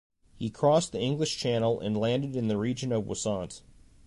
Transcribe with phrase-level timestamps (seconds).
[0.35, 3.61] He crossed the English Channel and landed in the region of Wissant.